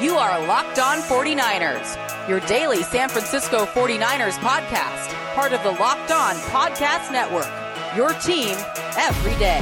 [0.00, 6.10] You are Locked On 49ers, your daily San Francisco 49ers podcast, part of the Locked
[6.10, 7.46] On Podcast Network.
[7.94, 8.56] Your team
[8.96, 9.60] every day.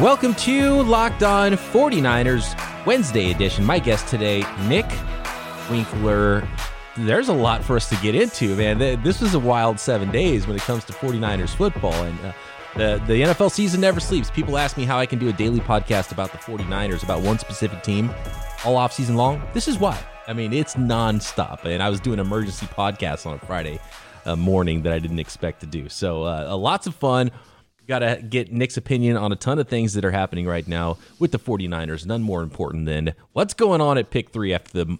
[0.00, 3.66] Welcome to Locked On 49ers Wednesday edition.
[3.66, 4.86] My guest today, Nick
[5.68, 6.48] Winkler.
[6.96, 8.78] There's a lot for us to get into, man.
[8.78, 11.92] This was a wild seven days when it comes to 49ers football.
[11.92, 12.32] And uh,
[12.76, 14.30] the, the NFL season never sleeps.
[14.30, 17.38] People ask me how I can do a daily podcast about the 49ers, about one
[17.38, 18.10] specific team,
[18.64, 19.42] all off season long.
[19.54, 19.98] This is why.
[20.26, 21.64] I mean, it's nonstop.
[21.64, 23.80] And I was doing emergency podcasts on a Friday
[24.26, 25.88] uh, morning that I didn't expect to do.
[25.88, 27.30] So, uh, lots of fun.
[27.86, 30.98] Got to get Nick's opinion on a ton of things that are happening right now
[31.18, 32.04] with the 49ers.
[32.04, 34.98] None more important than what's going on at pick three after the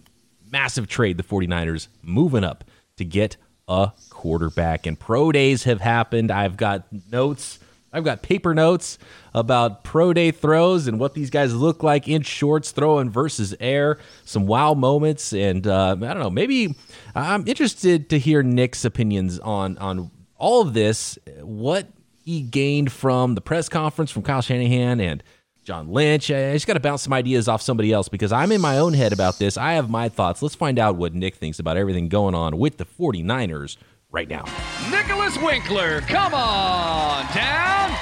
[0.49, 2.63] massive trade the 49ers moving up
[2.95, 3.35] to get
[3.67, 4.87] a quarterback.
[4.87, 6.31] And pro days have happened.
[6.31, 7.59] I've got notes
[7.93, 8.97] I've got paper notes
[9.33, 13.97] about pro day throws and what these guys look like in shorts throwing versus air,
[14.25, 16.29] some wow moments, and uh, I don't know.
[16.29, 16.75] Maybe
[17.15, 21.17] I'm interested to hear Nick's opinions on on all of this.
[21.41, 21.87] What
[22.23, 25.23] he gained from the press conference from Kyle Shanahan and
[25.63, 26.29] John Lynch.
[26.31, 28.93] I just got to bounce some ideas off somebody else because I'm in my own
[28.93, 29.57] head about this.
[29.57, 30.41] I have my thoughts.
[30.41, 33.77] Let's find out what Nick thinks about everything going on with the 49ers
[34.11, 34.45] right now.
[34.89, 37.95] Nicholas Winkler, come on down.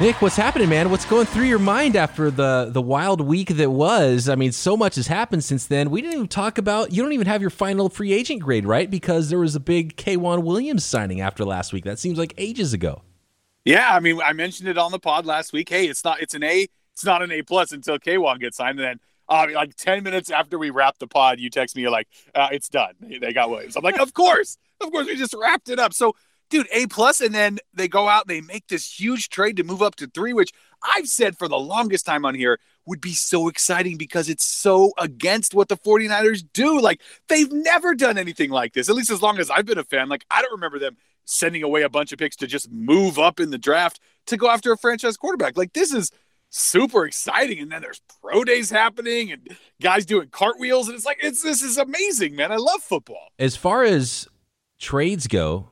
[0.00, 0.90] Nick, what's happening, man?
[0.90, 4.28] What's going through your mind after the the wild week that was?
[4.28, 5.88] I mean, so much has happened since then.
[5.88, 6.92] We didn't even talk about.
[6.92, 8.90] You don't even have your final free agent grade, right?
[8.90, 11.84] Because there was a big K'Waun Williams signing after last week.
[11.84, 13.02] That seems like ages ago.
[13.64, 15.68] Yeah, I mean, I mentioned it on the pod last week.
[15.68, 16.20] Hey, it's not.
[16.20, 16.66] It's an A.
[16.92, 20.30] It's not an A plus until K'Waun gets signed, and then uh, like 10 minutes
[20.30, 22.94] after we wrapped the pod, you text me, you're like, uh, it's done.
[23.00, 23.76] They got Williams.
[23.76, 24.58] I'm like, of course.
[24.84, 25.92] Of course, we just wrapped it up.
[25.92, 26.14] So,
[26.50, 29.64] dude, A plus, and then they go out and they make this huge trade to
[29.64, 33.14] move up to three, which I've said for the longest time on here would be
[33.14, 36.80] so exciting because it's so against what the 49ers do.
[36.80, 39.84] Like, they've never done anything like this, at least as long as I've been a
[39.84, 40.08] fan.
[40.08, 43.40] Like, I don't remember them sending away a bunch of picks to just move up
[43.40, 45.56] in the draft to go after a franchise quarterback.
[45.56, 46.10] Like, this is
[46.50, 47.58] super exciting.
[47.58, 50.88] And then there's pro days happening and guys doing cartwheels.
[50.88, 52.52] And it's like, it's this is amazing, man.
[52.52, 53.28] I love football.
[53.38, 54.28] As far as
[54.78, 55.70] trades go,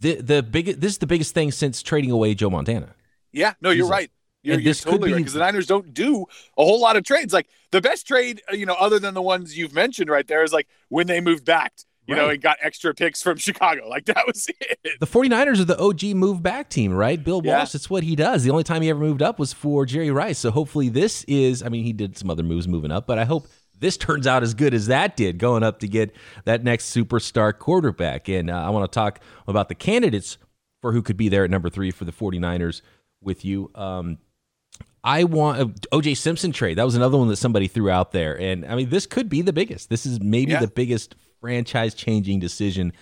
[0.00, 2.94] the the big this is the biggest thing since trading away Joe Montana.
[3.32, 4.10] Yeah, no, you're right.
[4.42, 6.24] You're, you're totally right because the Niners don't do
[6.56, 7.32] a whole lot of trades.
[7.32, 10.44] Like the best trade, uh, you know, other than the ones you've mentioned right there,
[10.44, 11.72] is like when they moved back,
[12.06, 12.22] you right.
[12.22, 13.88] know, and got extra picks from Chicago.
[13.88, 14.78] Like that was it.
[15.00, 17.22] The 49ers are the OG move back team, right?
[17.22, 17.58] Bill yeah.
[17.58, 18.44] Walsh, that's what he does.
[18.44, 20.38] The only time he ever moved up was for Jerry Rice.
[20.38, 23.24] So hopefully this is, I mean, he did some other moves moving up, but I
[23.24, 23.48] hope
[23.80, 27.56] this turns out as good as that did going up to get that next superstar
[27.56, 28.28] quarterback.
[28.28, 30.38] And uh, I want to talk about the candidates
[30.80, 32.82] for who could be there at number three for the 49ers
[33.20, 33.70] with you.
[33.74, 34.18] Um,
[35.02, 36.78] I want uh, OJ Simpson trade.
[36.78, 38.38] That was another one that somebody threw out there.
[38.38, 39.88] And I mean, this could be the biggest.
[39.88, 40.60] This is maybe yeah.
[40.60, 42.92] the biggest franchise changing decision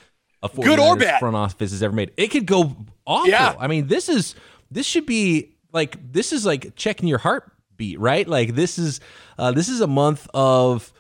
[0.43, 2.13] a good or bad front office has ever made.
[2.17, 2.77] It could go
[3.07, 3.29] awful.
[3.29, 3.55] Yeah.
[3.59, 4.35] I mean, this is
[4.71, 8.27] this should be like this is like checking your heart beat, right?
[8.27, 9.01] Like this is
[9.39, 10.93] uh, this is a month of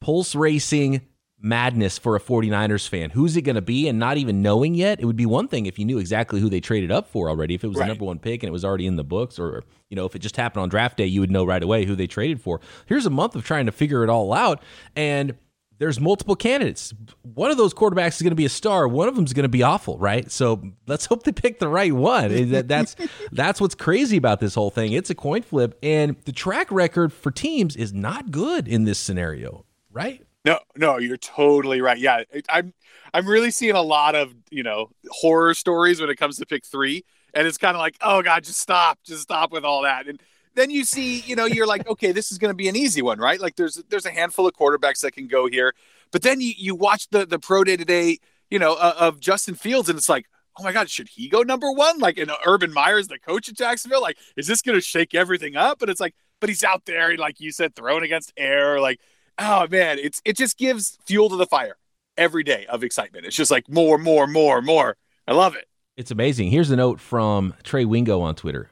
[0.00, 1.02] pulse racing
[1.42, 3.10] madness for a 49ers fan.
[3.10, 5.00] Who's it going to be and not even knowing yet?
[5.00, 7.54] It would be one thing if you knew exactly who they traded up for already.
[7.54, 7.86] If it was right.
[7.86, 10.14] the number 1 pick and it was already in the books or you know, if
[10.14, 12.60] it just happened on draft day, you would know right away who they traded for.
[12.86, 14.62] Here's a month of trying to figure it all out
[14.94, 15.34] and
[15.80, 16.92] there's multiple candidates.
[17.22, 18.86] One of those quarterbacks is going to be a star.
[18.86, 20.30] One of them is going to be awful, right?
[20.30, 22.50] So let's hope they pick the right one.
[22.66, 22.94] That's
[23.32, 24.92] that's what's crazy about this whole thing.
[24.92, 28.98] It's a coin flip, and the track record for teams is not good in this
[28.98, 30.22] scenario, right?
[30.44, 31.98] No, no, you're totally right.
[31.98, 32.74] Yeah, I'm
[33.14, 36.66] I'm really seeing a lot of you know horror stories when it comes to pick
[36.66, 40.06] three, and it's kind of like, oh god, just stop, just stop with all that,
[40.06, 40.20] and
[40.54, 43.02] then you see, you know, you're like, okay, this is going to be an easy
[43.02, 43.40] one, right?
[43.40, 45.74] Like there's there's a handful of quarterbacks that can go here,
[46.10, 48.18] but then you you watch the the pro day today,
[48.50, 50.26] you know, uh, of Justin Fields, and it's like,
[50.58, 51.98] oh my god, should he go number one?
[51.98, 55.56] Like in Urban Meyer's the coach at Jacksonville, like is this going to shake everything
[55.56, 55.78] up?
[55.78, 59.00] But it's like, but he's out there, like you said, throwing against air, like
[59.40, 61.76] oh man, it's it just gives fuel to the fire
[62.16, 63.26] every day of excitement.
[63.26, 64.96] It's just like more, more, more, more.
[65.26, 65.66] I love it.
[65.96, 66.50] It's amazing.
[66.50, 68.70] Here's a note from Trey Wingo on Twitter.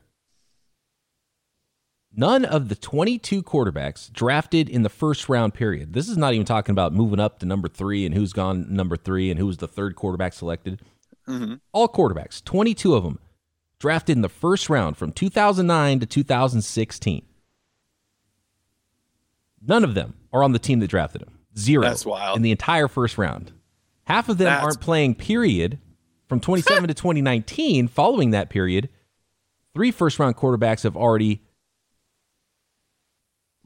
[2.14, 5.92] None of the 22 quarterbacks drafted in the first round period.
[5.92, 8.96] This is not even talking about moving up to number three and who's gone number
[8.96, 10.80] three and who was the third quarterback selected.
[11.28, 11.54] Mm-hmm.
[11.72, 13.18] All quarterbacks, 22 of them,
[13.78, 17.24] drafted in the first round from 2009 to 2016.
[19.66, 21.38] None of them are on the team that drafted him.
[21.56, 21.82] Zero.
[21.82, 22.36] That's wild.
[22.36, 23.52] In the entire first round.
[24.04, 24.64] Half of them That's...
[24.64, 25.78] aren't playing, period,
[26.28, 27.88] from 27 to 2019.
[27.88, 28.88] Following that period,
[29.74, 31.42] three first round quarterbacks have already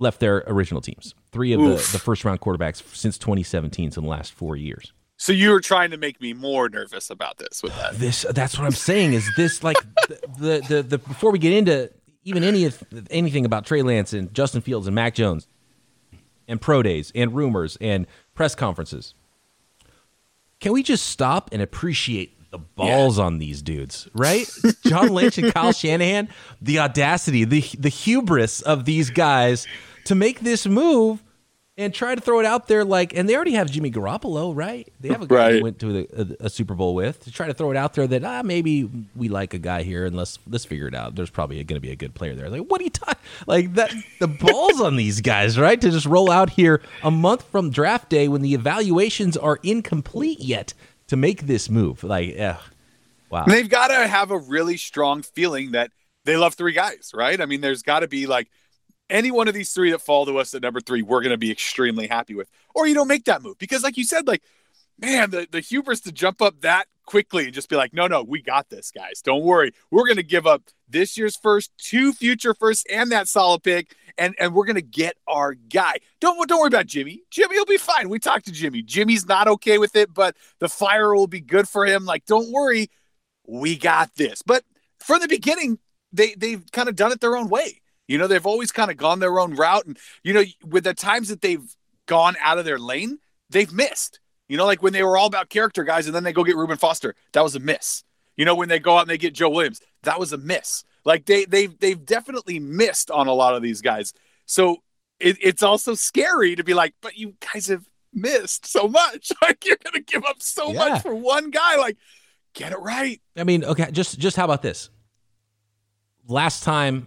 [0.02, 1.14] left their original teams.
[1.31, 4.93] Three of the, the first round quarterbacks since 2017, so in the last four years.
[5.16, 7.94] So you were trying to make me more nervous about this with that.
[7.94, 9.12] This that's what I'm saying.
[9.12, 9.76] Is this like
[10.08, 11.90] the, the the, the before we get into
[12.25, 12.70] even any
[13.10, 15.46] anything about Trey Lance and Justin Fields and Mac Jones
[16.49, 19.14] and pro days and rumors and press conferences.
[20.60, 23.25] Can we just stop and appreciate the balls yeah.
[23.25, 24.49] on these dudes, right?
[24.87, 26.28] John Lynch and Kyle Shanahan,
[26.60, 29.66] the audacity, the the hubris of these guys
[30.04, 31.22] to make this move
[31.78, 34.87] and try to throw it out there like and they already have Jimmy Garoppolo, right?
[35.00, 35.62] They have a guy right.
[35.62, 36.06] went to
[36.40, 38.88] a, a, Super Bowl with to try to throw it out there that ah maybe
[39.16, 41.14] we like a guy here and let's let's figure it out.
[41.14, 42.50] There's probably going to be a good player there.
[42.50, 43.22] Like what are you talking?
[43.46, 45.81] Like that the balls on these guys, right?
[45.81, 50.40] To just roll out here a month from draft day when the evaluations are incomplete
[50.40, 50.75] yet
[51.08, 52.04] to make this move.
[52.04, 52.38] Like,
[53.31, 53.44] wow.
[53.46, 55.90] They've got to have a really strong feeling that
[56.25, 57.40] they love three guys, right?
[57.40, 58.49] I mean, there's got to be like
[59.12, 61.38] any one of these three that fall to us at number three, we're going to
[61.38, 62.50] be extremely happy with.
[62.75, 64.43] Or you don't make that move because, like you said, like
[64.99, 68.23] man, the the hubris to jump up that quickly and just be like, no, no,
[68.23, 69.20] we got this, guys.
[69.23, 73.29] Don't worry, we're going to give up this year's first, two future firsts, and that
[73.29, 75.97] solid pick, and and we're going to get our guy.
[76.20, 77.23] Don't don't worry about Jimmy.
[77.31, 78.09] Jimmy will be fine.
[78.09, 78.82] We talked to Jimmy.
[78.82, 82.05] Jimmy's not okay with it, but the fire will be good for him.
[82.05, 82.91] Like, don't worry,
[83.47, 84.43] we got this.
[84.43, 84.64] But
[85.00, 85.79] from the beginning,
[86.12, 87.81] they they've kind of done it their own way.
[88.12, 89.87] You know, they've always kind of gone their own route.
[89.87, 91.64] And, you know, with the times that they've
[92.05, 93.19] gone out of their lane,
[93.49, 94.20] they've missed.
[94.49, 96.56] You know, like when they were all about character guys and then they go get
[96.56, 98.05] Reuben Foster, that was a miss.
[98.37, 100.85] You know, when they go out and they get Joe Williams, that was a miss.
[101.06, 104.12] Like they they've they've definitely missed on a lot of these guys.
[104.44, 104.82] So
[105.19, 109.32] it, it's also scary to be like, but you guys have missed so much.
[109.41, 110.79] Like you're gonna give up so yeah.
[110.79, 111.76] much for one guy.
[111.76, 111.97] Like,
[112.53, 113.23] get it right.
[113.38, 114.91] I mean, okay, just just how about this?
[116.29, 117.06] Last time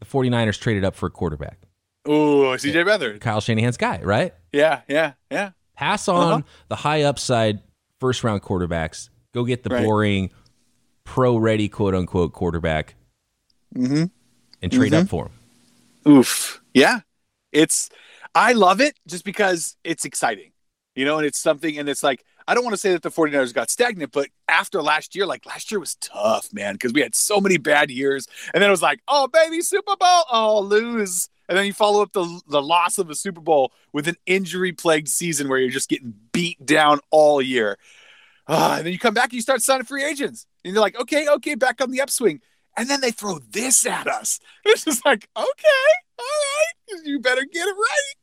[0.00, 1.58] the 49ers traded up for a quarterback.
[2.06, 3.20] Oh, CJ Beathard.
[3.20, 4.34] Kyle Shanahan's guy, right?
[4.52, 5.50] Yeah, yeah, yeah.
[5.76, 6.42] Pass on uh-huh.
[6.68, 7.60] the high upside
[8.00, 9.10] first round quarterbacks.
[9.34, 9.84] Go get the right.
[9.84, 10.30] boring,
[11.04, 12.94] pro ready, quote unquote, quarterback
[13.74, 14.04] mm-hmm.
[14.62, 15.02] and trade mm-hmm.
[15.02, 16.12] up for him.
[16.12, 16.62] Oof.
[16.72, 17.00] Yeah.
[17.52, 17.90] It's,
[18.34, 20.52] I love it just because it's exciting,
[20.94, 23.10] you know, and it's something, and it's like, I don't want to say that the
[23.10, 27.02] 49ers got stagnant, but after last year, like last year was tough, man, because we
[27.02, 28.26] had so many bad years.
[28.54, 31.28] And then it was like, oh, baby, Super Bowl, oh, lose.
[31.46, 34.72] And then you follow up the, the loss of a Super Bowl with an injury
[34.72, 37.76] plagued season where you're just getting beat down all year.
[38.46, 40.46] Uh, and then you come back and you start signing free agents.
[40.64, 42.40] And you're like, okay, okay, back on the upswing.
[42.78, 44.40] And then they throw this at us.
[44.64, 48.17] It's just like, okay, all right, you better get it right.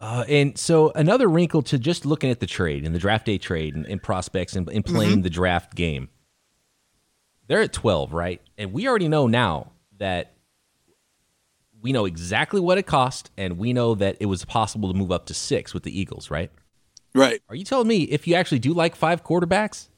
[0.00, 3.36] Uh, and so another wrinkle to just looking at the trade and the draft day
[3.36, 5.22] trade and, and prospects and, and playing mm-hmm.
[5.22, 6.08] the draft game.
[7.48, 8.40] They're at 12, right?
[8.56, 10.34] And we already know now that
[11.80, 15.10] we know exactly what it cost and we know that it was possible to move
[15.10, 16.50] up to six with the Eagles, right?
[17.14, 17.40] Right.
[17.48, 19.88] Are you telling me if you actually do like five quarterbacks,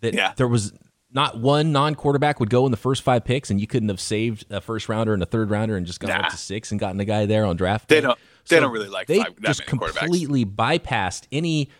[0.00, 0.32] that yeah.
[0.36, 0.72] there was
[1.10, 4.44] not one non-quarterback would go in the first five picks, and you couldn't have saved
[4.50, 6.24] a first rounder and a third rounder and just gone nah.
[6.24, 7.88] up to six and gotten a guy there on draft.
[7.88, 8.18] They don't.
[8.48, 9.06] They so don't really like.
[9.06, 11.70] They five, just completely bypassed any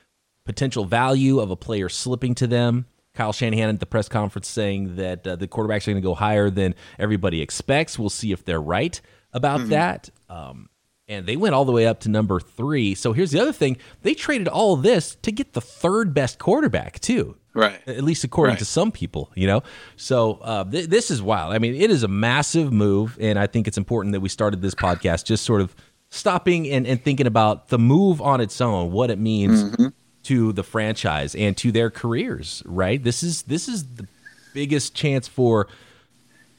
[0.45, 2.87] potential value of a player slipping to them.
[3.15, 6.15] Kyle Shanahan at the press conference saying that uh, the quarterbacks are going to go
[6.15, 7.99] higher than everybody expects.
[7.99, 9.01] We'll see if they're right
[9.33, 9.71] about mm-hmm.
[9.71, 10.11] that.
[10.29, 10.69] Um,
[11.07, 12.95] and they went all the way up to number three.
[12.95, 16.99] So here's the other thing: they traded all this to get the third best quarterback
[17.01, 17.37] too.
[17.53, 17.79] Right.
[17.87, 18.59] At least according right.
[18.59, 19.63] to some people, you know.
[19.97, 21.55] So uh, th- this is wild.
[21.55, 24.61] I mean, it is a massive move, and I think it's important that we started
[24.61, 25.77] this podcast just sort of
[26.15, 29.89] stopping and, and thinking about the move on its own, what it means mm-hmm.
[30.23, 32.63] to the franchise and to their careers.
[32.65, 33.03] Right.
[33.03, 34.07] This is this is the
[34.55, 35.67] biggest chance for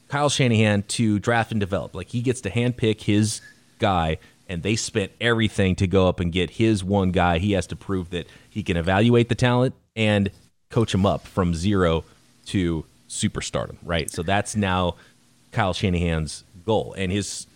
[0.08, 1.94] Kyle Shanahan to draft and develop.
[1.94, 3.40] Like he gets to handpick his
[3.78, 7.38] guy and they spent everything to go up and get his one guy.
[7.38, 10.30] He has to prove that he can evaluate the talent and
[10.68, 12.04] coach him up from zero
[12.46, 14.10] to superstardom, right?
[14.10, 14.96] So that's now
[15.50, 16.94] Kyle Shanahan's goal.
[16.96, 17.46] And his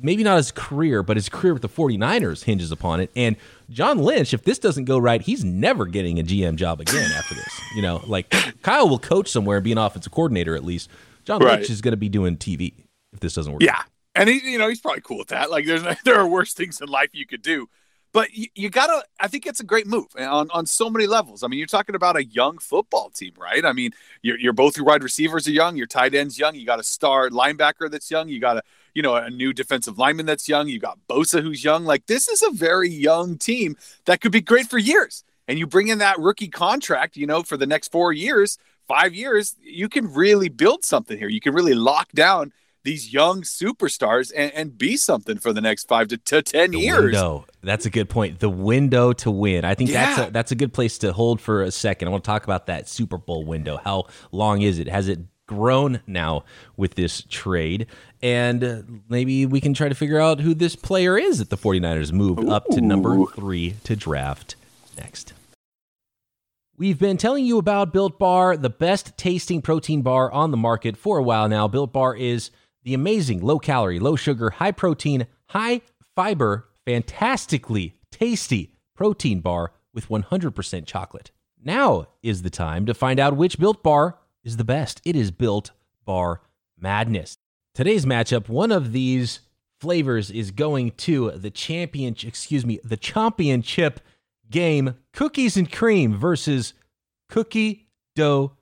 [0.00, 3.10] maybe not his career, but his career with the 49ers hinges upon it.
[3.16, 3.36] And
[3.70, 7.34] John Lynch, if this doesn't go right, he's never getting a GM job again after
[7.34, 7.60] this.
[7.74, 8.30] You know, like
[8.62, 10.90] Kyle will coach somewhere and be an offensive coordinator at least.
[11.24, 11.58] John right.
[11.58, 12.72] Lynch is going to be doing TV
[13.12, 13.62] if this doesn't work.
[13.62, 13.82] Yeah.
[14.14, 15.50] And he, you know, he's probably cool with that.
[15.50, 17.68] Like there's there are worse things in life you could do.
[18.12, 19.04] But you, you, gotta.
[19.20, 21.42] I think it's a great move eh, on, on so many levels.
[21.42, 23.62] I mean, you're talking about a young football team, right?
[23.62, 23.90] I mean,
[24.22, 26.54] you're, you're both your wide receivers are young, your tight ends young.
[26.54, 28.30] You got a star linebacker that's young.
[28.30, 28.62] You got a
[28.96, 30.68] you know a new defensive lineman that's young.
[30.68, 31.84] You got Bosa who's young.
[31.84, 33.76] Like this is a very young team
[34.06, 35.22] that could be great for years.
[35.46, 39.14] And you bring in that rookie contract, you know, for the next four years, five
[39.14, 41.28] years, you can really build something here.
[41.28, 42.52] You can really lock down
[42.84, 46.78] these young superstars and, and be something for the next five to, to ten the
[46.78, 47.02] years.
[47.02, 47.44] Window.
[47.62, 48.38] That's a good point.
[48.38, 49.64] The window to win.
[49.64, 50.06] I think Yeah.
[50.06, 52.08] that's a, that's a good place to hold for a second.
[52.08, 53.78] I want to talk about that Super Bowl window.
[53.84, 54.88] How long is it?
[54.88, 56.44] Has it grown now
[56.76, 57.86] with this trade?
[58.22, 61.56] And uh, maybe we can try to figure out who this player is that the
[61.56, 64.56] 49ers moved up to number three to draft
[64.96, 65.32] next.
[66.78, 70.96] We've been telling you about Built Bar, the best tasting protein bar on the market
[70.96, 71.66] for a while now.
[71.68, 72.50] Built Bar is
[72.82, 75.80] the amazing low calorie, low sugar, high protein, high
[76.14, 81.30] fiber, fantastically tasty protein bar with 100% chocolate.
[81.62, 85.02] Now is the time to find out which Built Bar is the best.
[85.04, 85.72] It is Built
[86.04, 86.40] Bar
[86.78, 87.36] Madness.
[87.74, 89.40] Today's matchup, one of these
[89.80, 94.00] flavors is going to the champion, excuse me, the championship
[94.48, 96.72] game cookies and cream versus
[97.28, 98.52] cookie dough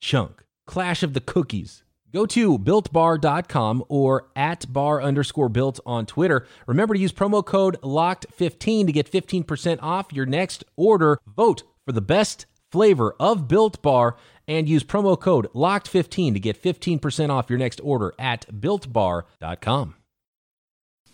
[0.00, 0.42] chunk.
[0.66, 1.84] Clash of the cookies.
[2.12, 6.46] Go to builtbar.com or at bar underscore built on Twitter.
[6.66, 11.18] Remember to use promo code locked15 to get 15% off your next order.
[11.26, 14.16] Vote for the best flavor of Built Bar
[14.48, 19.94] and use promo code locked15 to get 15% off your next order at builtbar.com.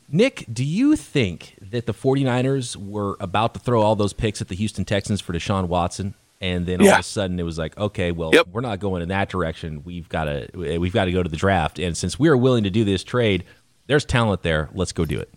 [0.09, 4.49] Nick, do you think that the 49ers were about to throw all those picks at
[4.49, 6.15] the Houston Texans for Deshaun Watson?
[6.41, 8.49] And then all of a sudden it was like, okay, well, Yep.
[8.53, 9.83] we're not going in that direction.
[9.85, 11.79] We've got to we've got to go to the draft.
[11.79, 13.45] And since we are willing to do this trade,
[13.87, 14.69] there's talent there.
[14.75, 15.33] Let's go do it.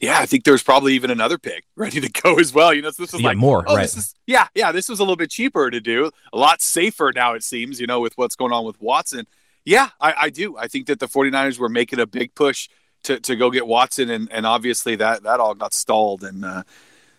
[0.00, 2.72] Yeah, I think there's probably even another pick ready to go as well.
[2.72, 3.82] You know, so this is Yeah, like more, Oh, right.
[3.82, 4.72] this is yeah, yeah.
[4.72, 7.80] This was a little bit cheaper to do, a lot safer now it seems.
[7.80, 9.26] You know, with what's going on with Watson.
[9.64, 10.56] Yeah, I, I do.
[10.56, 12.68] I think that the 49ers were making a big push
[13.02, 16.24] to, to go get Watson, and, and obviously that that all got stalled.
[16.24, 16.62] And uh,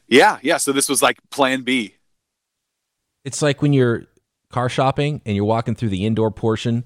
[0.08, 0.58] yeah, yeah.
[0.58, 1.96] So this was like Plan B.
[3.24, 4.06] It's like when you're
[4.50, 6.84] car shopping and you're walking through the indoor portion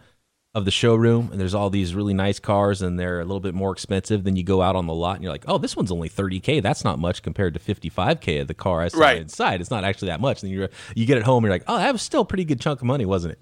[0.56, 3.54] of the showroom and there's all these really nice cars and they're a little bit
[3.54, 5.92] more expensive than you go out on the lot and you're like, "Oh, this one's
[5.92, 6.62] only 30k.
[6.64, 9.22] That's not much compared to 55k of the car I saw Right.
[9.22, 9.60] inside.
[9.62, 11.78] It's not actually that much." And you you get it home and you're like, "Oh,
[11.78, 13.40] that was still a pretty good chunk of money, wasn't it?"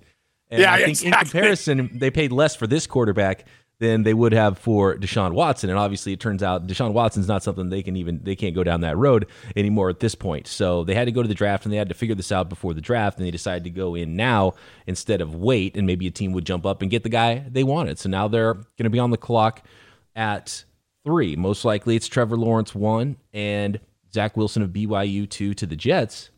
[0.49, 1.07] And Yeah, I think exactly.
[1.19, 3.45] in comparison, they paid less for this quarterback
[3.83, 5.69] than they would have for Deshaun Watson.
[5.69, 8.63] And obviously, it turns out Deshaun Watson's not something they can even they can't go
[8.63, 10.47] down that road anymore at this point.
[10.47, 12.47] So they had to go to the draft and they had to figure this out
[12.47, 14.53] before the draft, and they decided to go in now
[14.87, 17.65] instead of wait, and maybe a team would jump up and get the guy they
[17.65, 17.99] wanted.
[17.99, 19.67] So now they're going to be on the clock
[20.15, 20.63] at
[21.03, 21.35] three.
[21.35, 23.81] Most likely, it's Trevor Lawrence one and
[24.13, 26.29] Zach Wilson of BYU two to the Jets.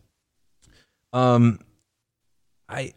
[1.14, 1.60] Um,
[2.68, 2.94] I.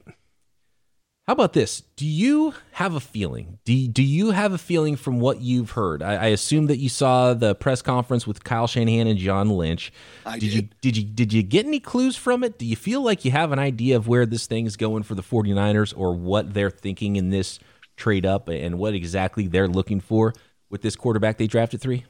[1.29, 1.83] How about this?
[1.97, 3.59] Do you have a feeling?
[3.67, 6.03] Do, do you have a feeling from what you've heard?
[6.03, 9.93] I, I assume that you saw the press conference with Kyle Shanahan and John Lynch.
[10.25, 12.59] I did you did you did you get any clues from it?
[12.59, 15.15] Do you feel like you have an idea of where this thing is going for
[15.15, 17.59] the 49ers or what they're thinking in this
[17.99, 20.33] trade up and what exactly they're looking for
[20.71, 22.07] with this quarterback they drafted 3?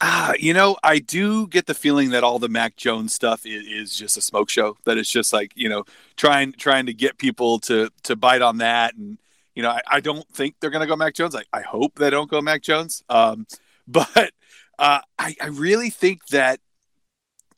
[0.00, 3.66] Ah, you know, I do get the feeling that all the Mac Jones stuff is,
[3.66, 4.76] is just a smoke show.
[4.84, 5.84] That it's just like you know,
[6.16, 8.94] trying trying to get people to to bite on that.
[8.94, 9.18] And
[9.56, 11.34] you know, I, I don't think they're going to go Mac Jones.
[11.34, 13.02] I, I hope they don't go Mac Jones.
[13.08, 13.46] Um,
[13.88, 14.32] but
[14.78, 16.60] uh, I, I really think that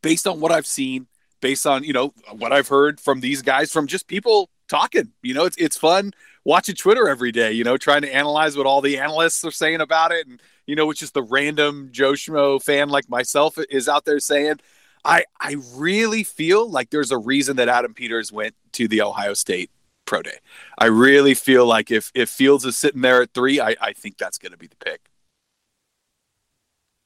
[0.01, 1.09] based on what I've seen,
[1.43, 5.35] based on you know what I've heard from these guys, from just people talking, you
[5.35, 6.13] know, it's it's fun
[6.51, 7.53] watching Twitter every day.
[7.53, 10.77] You know, trying to analyze what all the analysts are saying about it and you
[10.77, 14.57] know, which is the random Joe Schmo fan like myself is out there saying.
[15.03, 19.33] I I really feel like there's a reason that Adam Peters went to the Ohio
[19.33, 19.71] State
[20.05, 20.37] pro day.
[20.77, 24.19] I really feel like if if Fields is sitting there at three, I, I think
[24.19, 25.01] that's going to be the pick.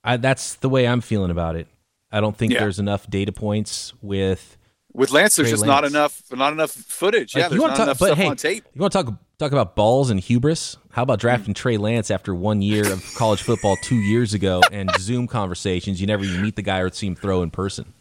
[0.03, 1.69] I, that's the way I'm feeling about it.
[2.11, 2.61] I don't think Yeah.
[2.61, 4.57] there's enough data points with
[4.93, 7.35] With Lance, there's Trey just not enough not enough footage.
[7.37, 8.65] Yeah, there's not talk- enough but stuff hey, on tape.
[8.75, 10.77] You want to talk talk about balls and hubris?
[10.91, 14.91] How about drafting Trey Lance after one year of college football two years ago and
[14.99, 16.01] Zoom conversations?
[16.01, 17.93] You never even meet the guy or see him throw in person.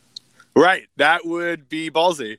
[0.55, 2.37] Right, that would be ballsy.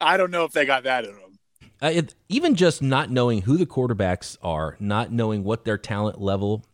[0.00, 1.38] I don't know if they got that in them.
[1.80, 6.20] Uh, it, even just not knowing who the quarterbacks are, not knowing what their talent
[6.20, 6.64] level.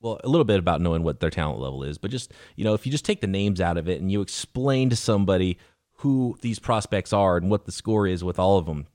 [0.00, 2.74] Well, a little bit about knowing what their talent level is, but just you know,
[2.74, 5.58] if you just take the names out of it and you explain to somebody
[5.96, 8.86] who these prospects are and what the score is with all of them,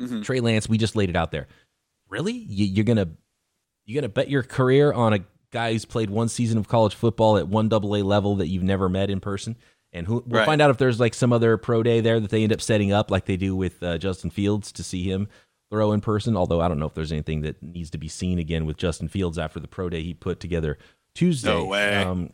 [0.00, 0.22] Mhm.
[0.24, 1.46] Trey Lance, we just laid it out there.
[2.08, 3.08] Really, you, you're gonna
[3.84, 5.20] you're gonna bet your career on a
[5.52, 8.62] guy who's played one season of college football at one double A level that you've
[8.62, 9.56] never met in person,
[9.92, 10.46] and who we'll Right.
[10.46, 12.92] find out if there's like some other pro day there that they end up setting
[12.92, 15.28] up, like they do with uh, Justin Fields to see him
[15.70, 16.36] throw in person.
[16.36, 19.08] Although I don't know if there's anything that needs to be seen again with Justin
[19.08, 20.78] Fields after the pro day he put together
[21.14, 21.48] Tuesday.
[21.48, 21.96] No way.
[21.96, 22.32] Um,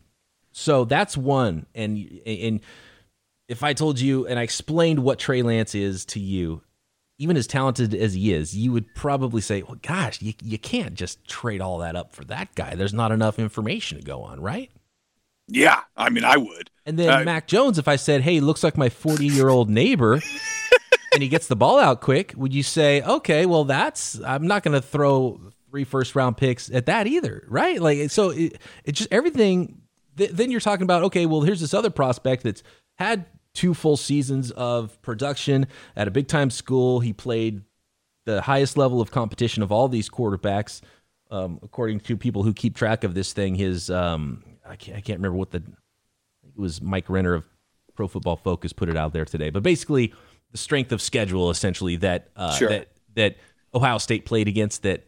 [0.51, 2.59] so that's one, and and
[3.47, 6.61] if I told you and I explained what Trey Lance is to you,
[7.23, 10.93] even as talented as he is, you would probably say, well, gosh, you, you can't
[10.93, 12.75] just trade all that up for that guy.
[12.75, 14.69] There's not enough information to go on, right?
[15.47, 16.69] Yeah, I mean, I would.
[16.85, 19.69] And then uh, Mac Jones, if I said, hey, looks like my 40 year old
[19.69, 20.21] neighbor.
[21.13, 24.63] and he gets the ball out quick, would you say, okay, well, that's, I'm not
[24.63, 25.39] going to throw
[25.69, 27.81] three first round picks at that either, right?
[27.81, 29.81] Like, so it, it just everything.
[30.17, 32.63] Th- then you're talking about, okay, well, here's this other prospect that's
[32.97, 36.99] had two full seasons of production at a big time school.
[36.99, 37.61] He played
[38.25, 40.81] the highest level of competition of all these quarterbacks,
[41.29, 43.55] um, according to people who keep track of this thing.
[43.55, 47.45] His, um, I, can't, I can't remember what the, it was Mike Renner of
[47.95, 49.49] Pro Football Focus put it out there today.
[49.49, 50.13] But basically,
[50.51, 52.69] the strength of schedule, essentially, that, uh, sure.
[52.69, 53.37] that, that
[53.73, 55.05] Ohio State played against, that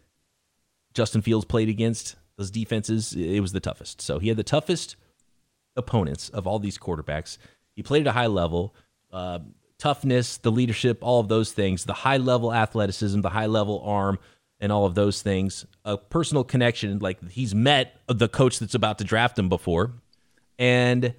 [0.93, 4.01] Justin Fields played against, those defenses, it was the toughest.
[4.01, 4.97] So he had the toughest
[5.75, 7.37] opponents of all these quarterbacks.
[7.75, 8.75] He played at a high level.
[9.11, 9.39] Uh,
[9.77, 14.19] toughness, the leadership, all of those things, the high level athleticism, the high level arm,
[14.59, 15.65] and all of those things.
[15.83, 19.93] A personal connection, like he's met the coach that's about to draft him before.
[20.57, 21.13] And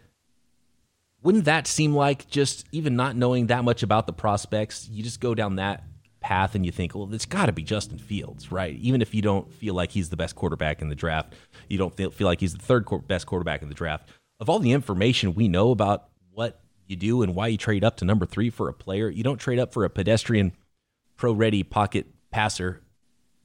[1.23, 5.21] wouldn't that seem like just even not knowing that much about the prospects, you just
[5.21, 5.85] go down that
[6.21, 8.75] path and you think, well, it's got to be Justin Fields, right?
[8.77, 11.35] Even if you don't feel like he's the best quarterback in the draft,
[11.69, 14.09] you don't feel, feel like he's the third best quarterback in the draft.
[14.41, 17.97] Of all the information we know about what you do and why you trade up
[17.97, 19.09] to number three for a player.
[19.09, 20.52] You don't trade up for a pedestrian,
[21.16, 22.83] pro ready pocket passer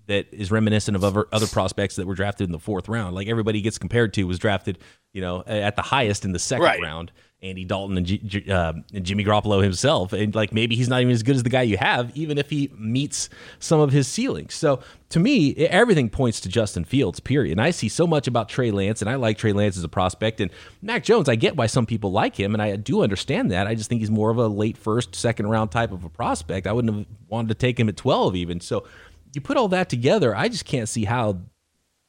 [0.08, 3.16] that is reminiscent of other, other prospects that were drafted in the fourth round.
[3.16, 4.78] Like everybody gets compared to was drafted,
[5.14, 6.82] you know, at the highest in the second right.
[6.82, 7.14] round.
[7.44, 10.14] Andy Dalton and, G, uh, and, Jimmy Garoppolo himself.
[10.14, 12.52] And like maybe he's not even as good as the guy you have, even if
[12.52, 14.54] he meets some of his ceilings.
[14.54, 17.54] So to me, everything points to Justin Fields, period.
[17.54, 19.90] And I see so much about Trey Lance, and I like Trey Lance as a
[19.90, 20.40] prospect.
[20.40, 20.52] And
[20.84, 23.66] Mac Jones, I get why some people like him, and I do understand that.
[23.66, 26.68] I just think he's more of a late first, second round type of a prospect.
[26.68, 28.62] I wouldn't have wanted to take him at 12 even.
[28.62, 28.86] So
[29.34, 31.40] you put all that together, I just can't see how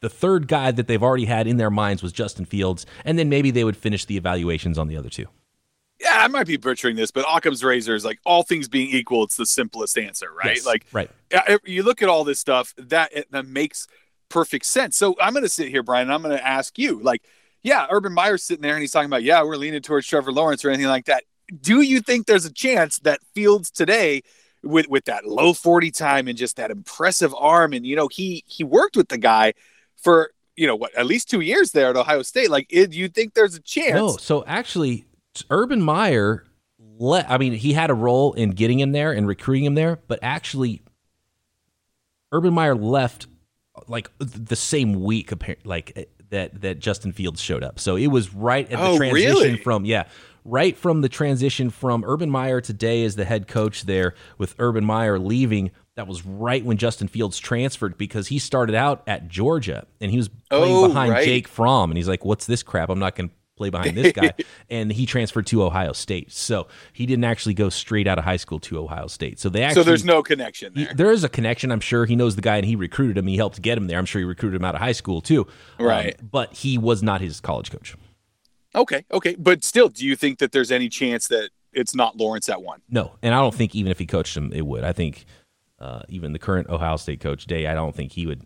[0.03, 3.29] the third guy that they've already had in their minds was Justin Fields, and then
[3.29, 5.27] maybe they would finish the evaluations on the other two.
[5.97, 9.23] Yeah, I might be butchering this, but Occam's razor is like all things being equal,
[9.23, 10.57] it's the simplest answer, right?
[10.57, 11.09] Yes, like, right.
[11.63, 13.87] You look at all this stuff that that makes
[14.27, 14.97] perfect sense.
[14.97, 16.11] So I'm going to sit here, Brian.
[16.11, 17.23] I'm going to ask you, like,
[17.61, 20.65] yeah, Urban Meyer's sitting there and he's talking about, yeah, we're leaning towards Trevor Lawrence
[20.65, 21.23] or anything like that.
[21.61, 24.23] Do you think there's a chance that Fields today
[24.63, 28.43] with with that low 40 time and just that impressive arm and you know he
[28.47, 29.53] he worked with the guy
[30.03, 32.49] for you know what at least two years there at Ohio State.
[32.49, 33.95] Like, do you think there's a chance?
[33.95, 34.17] No.
[34.17, 35.05] So actually,
[35.49, 36.45] Urban Meyer.
[36.99, 39.99] Let, I mean, he had a role in getting him there and recruiting him there,
[40.07, 40.83] but actually,
[42.31, 43.25] Urban Meyer left
[43.87, 45.31] like the same week,
[45.65, 47.79] like eh, that that Justin Fields showed up.
[47.79, 49.57] So it was right at the oh, transition really?
[49.57, 50.05] from yeah,
[50.45, 54.55] right from the transition from Urban Meyer to Day as the head coach there with
[54.59, 59.27] Urban Meyer leaving that was right when Justin Fields transferred because he started out at
[59.27, 61.25] Georgia and he was playing oh, behind right.
[61.25, 62.89] Jake Fromm and he's like, "What's this crap?
[62.89, 64.33] I'm not going to play behind this guy."
[64.69, 68.37] and he transferred to Ohio State, so he didn't actually go straight out of high
[68.37, 69.39] school to Ohio State.
[69.39, 70.87] So they actually so there's no connection there.
[70.87, 71.71] He, there is a connection.
[71.71, 73.27] I'm sure he knows the guy and he recruited him.
[73.27, 73.99] He helped get him there.
[73.99, 75.45] I'm sure he recruited him out of high school too.
[75.79, 77.95] Right, um, but he was not his college coach.
[78.75, 82.49] Okay, okay, but still, do you think that there's any chance that it's not Lawrence
[82.49, 82.81] at one?
[82.89, 84.83] No, and I don't think even if he coached him, it would.
[84.83, 85.25] I think
[85.83, 88.45] uh, even the current Ohio State coach Day, I don't think he would.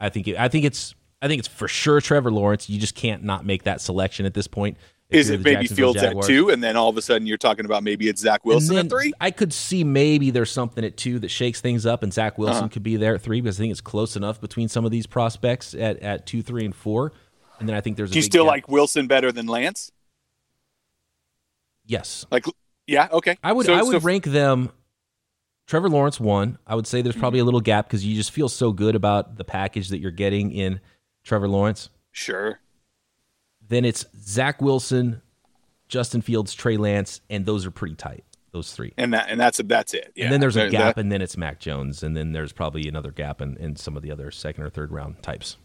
[0.00, 2.70] I think it, I think it's I think it's for sure Trevor Lawrence.
[2.70, 4.78] You just can't not make that selection at this point.
[5.10, 7.84] Is it maybe Fields at two, and then all of a sudden you're talking about
[7.84, 9.12] maybe it's Zach Wilson at three?
[9.20, 12.56] I could see maybe there's something at two that shakes things up, and Zach Wilson
[12.56, 12.68] uh-huh.
[12.68, 15.06] could be there at three because I think it's close enough between some of these
[15.06, 17.12] prospects at, at two, three, and four.
[17.60, 18.10] And then I think there's.
[18.10, 18.52] Do you still gap.
[18.52, 19.92] like Wilson better than Lance?
[21.84, 22.26] Yes.
[22.32, 22.46] Like,
[22.86, 23.36] yeah, okay.
[23.44, 23.66] I would.
[23.66, 24.70] So, I would so rank them
[25.66, 26.58] Trevor Lawrence won.
[26.66, 27.46] I would say there's probably a mm-hmm.
[27.46, 30.80] little gap because you just feel so good about the package that you're getting in
[31.24, 31.90] Trevor Lawrence.
[32.12, 32.60] Sure.
[33.68, 35.22] Then it's Zach Wilson,
[35.88, 38.24] Justin Fields, Trey Lance, and those are pretty tight.
[38.52, 38.94] Those three.
[38.96, 40.12] And that and that's that's it.
[40.14, 40.24] Yeah.
[40.24, 42.88] And then there's a gap, that, and then it's Mac Jones, and then there's probably
[42.88, 45.56] another gap in, in some of the other second or third round types.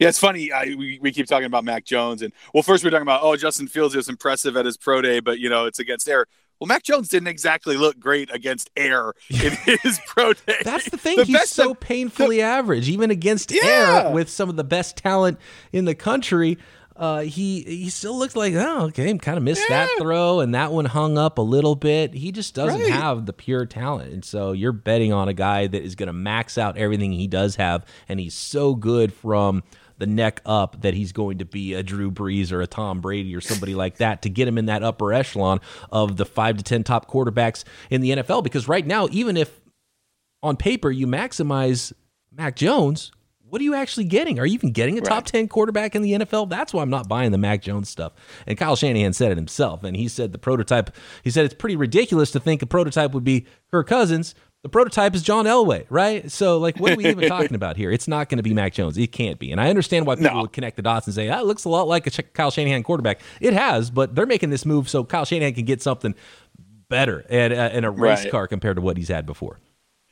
[0.00, 0.50] Yeah, it's funny.
[0.50, 3.36] I, we, we keep talking about Mac Jones, and well, first we're talking about oh
[3.36, 6.26] Justin Fields was impressive at his pro day, but you know it's against air.
[6.60, 10.56] Well, Mac Jones didn't exactly look great against air in his pro day.
[10.62, 11.16] That's the thing.
[11.16, 13.62] The He's so of, painfully the, average, even against yeah.
[13.64, 15.38] air with some of the best talent
[15.72, 16.58] in the country.
[16.94, 19.86] Uh, he he still looks like oh okay, kind of missed yeah.
[19.86, 22.12] that throw and that one hung up a little bit.
[22.12, 22.92] He just doesn't right.
[22.92, 26.12] have the pure talent, and so you're betting on a guy that is going to
[26.12, 29.62] max out everything he does have, and he's so good from
[30.00, 33.36] the neck up that he's going to be a Drew Brees or a Tom Brady
[33.36, 35.60] or somebody like that to get him in that upper echelon
[35.92, 38.42] of the five to 10 top quarterbacks in the NFL.
[38.42, 39.60] Because right now, even if
[40.42, 41.92] on paper you maximize
[42.32, 43.12] Mac Jones,
[43.50, 44.38] what are you actually getting?
[44.38, 46.48] Are you even getting a top 10 quarterback in the NFL?
[46.48, 48.12] That's why I'm not buying the Mac Jones stuff.
[48.46, 49.82] And Kyle Shanahan said it himself.
[49.82, 53.24] And he said the prototype, he said it's pretty ridiculous to think a prototype would
[53.24, 54.34] be Kirk Cousins.
[54.62, 56.30] The prototype is John Elway, right?
[56.30, 57.90] So, like, what are we even talking about here?
[57.90, 58.98] It's not going to be Mac Jones.
[58.98, 59.52] It can't be.
[59.52, 60.42] And I understand why people no.
[60.42, 63.20] would connect the dots and say, that looks a lot like a Kyle Shanahan quarterback.
[63.40, 66.14] It has, but they're making this move so Kyle Shanahan can get something
[66.90, 68.30] better and, uh, in a race right.
[68.30, 69.60] car compared to what he's had before.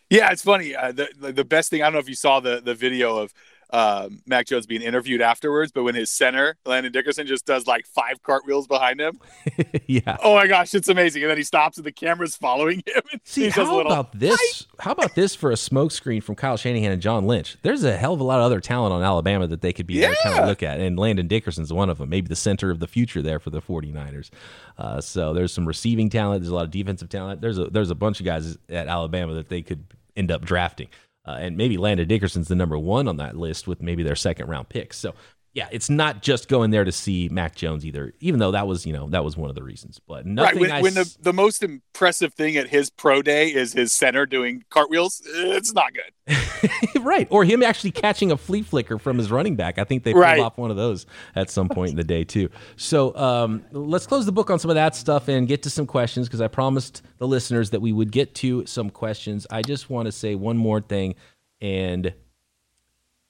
[0.08, 0.74] Yeah, it's funny.
[0.74, 3.34] Uh, the the best thing I don't know if you saw the the video of
[3.70, 7.86] uh, Mac Jones being interviewed afterwards, but when his center Landon Dickerson just does like
[7.86, 9.20] five cartwheels behind him,
[9.86, 10.16] yeah.
[10.22, 11.22] Oh my gosh, it's amazing!
[11.22, 13.02] And then he stops and the camera's following him.
[13.24, 14.66] See, how little, about this?
[14.78, 17.56] How about this for a smokescreen from Kyle Shanahan and John Lynch?
[17.62, 19.94] There's a hell of a lot of other talent on Alabama that they could be
[19.94, 20.14] yeah.
[20.22, 22.08] kind of look at, and Landon Dickerson's one of them.
[22.08, 24.30] Maybe the center of the future there for the 49ers.
[24.78, 26.42] Uh, so there's some receiving talent.
[26.42, 27.40] There's a lot of defensive talent.
[27.40, 29.84] There's a there's a bunch of guys at Alabama that they could
[30.16, 30.88] end up drafting.
[31.28, 34.48] Uh, and maybe Landon Dickerson's the number one on that list with maybe their second
[34.48, 34.94] round pick.
[34.94, 35.14] So
[35.54, 38.86] yeah, it's not just going there to see Mac Jones either, even though that was,
[38.86, 39.98] you know, that was one of the reasons.
[39.98, 40.62] But nothing.
[40.62, 40.82] Right.
[40.82, 44.64] When, when the, the most impressive thing at his pro day is his center doing
[44.68, 47.00] cartwheels, it's not good.
[47.00, 47.26] right.
[47.30, 49.78] Or him actually catching a flea flicker from his running back.
[49.78, 50.38] I think they pulled right.
[50.38, 52.50] off one of those at some point in the day, too.
[52.76, 55.86] So um, let's close the book on some of that stuff and get to some
[55.86, 59.46] questions because I promised the listeners that we would get to some questions.
[59.50, 61.14] I just want to say one more thing.
[61.60, 62.12] And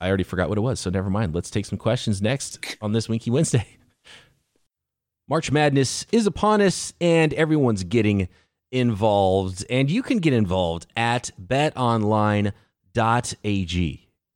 [0.01, 1.35] I already forgot what it was, so never mind.
[1.35, 3.67] Let's take some questions next on this Winky Wednesday.
[5.29, 8.29] March Madness is upon us, and everyone's getting
[8.71, 9.65] involved.
[9.69, 12.53] And you can get involved at betonline.ag,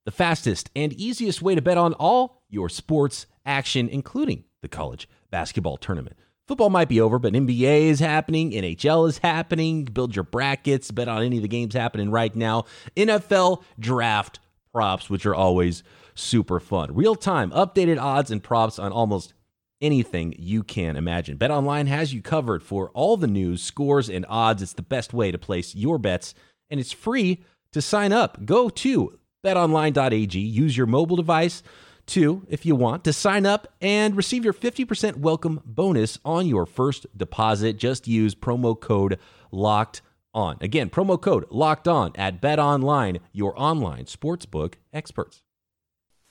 [0.04, 5.08] the fastest and easiest way to bet on all your sports action, including the college
[5.30, 6.16] basketball tournament.
[6.48, 9.84] Football might be over, but NBA is happening, NHL is happening.
[9.84, 12.64] Build your brackets, bet on any of the games happening right now.
[12.96, 14.40] NFL draft
[14.72, 15.82] props, which are always
[16.14, 16.94] super fun.
[16.94, 19.34] Real time, updated odds and props on almost
[19.80, 21.36] anything you can imagine.
[21.36, 24.62] BetOnline has you covered for all the news, scores, and odds.
[24.62, 26.34] It's the best way to place your bets,
[26.70, 28.44] and it's free to sign up.
[28.44, 31.62] Go to betonline.ag, use your mobile device
[32.06, 36.66] to, if you want, to sign up and receive your 50% welcome bonus on your
[36.66, 37.76] first deposit.
[37.76, 39.18] Just use promo code
[39.50, 40.00] LOCKED
[40.34, 40.56] on.
[40.60, 45.42] Again, promo code locked on at Bet Online, your online sportsbook experts.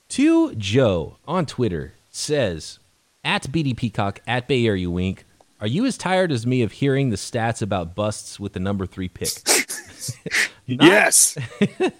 [0.09, 2.79] To Joe on Twitter says
[3.23, 5.25] at BD Peacock at Bay Area Wink,
[5.61, 8.85] are you as tired as me of hearing the stats about busts with the number
[8.85, 9.29] three pick?
[10.67, 11.37] not, yes.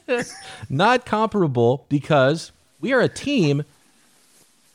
[0.70, 3.64] not comparable because we are a team.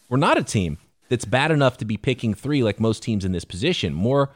[0.08, 3.32] We're not a team that's bad enough to be picking three like most teams in
[3.32, 3.92] this position.
[3.92, 4.30] More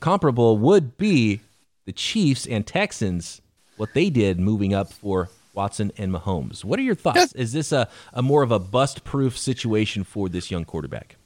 [0.00, 1.40] comparable would be
[1.86, 3.40] the Chiefs and Texans,
[3.78, 6.64] what they did moving up for Watson and Mahomes.
[6.64, 7.32] What are your thoughts?
[7.32, 11.16] Is this a, a more of a bust proof situation for this young quarterback?